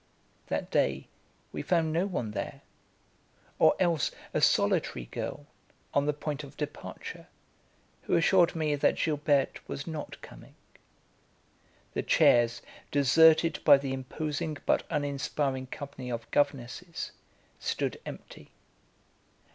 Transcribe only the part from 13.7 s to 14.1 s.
the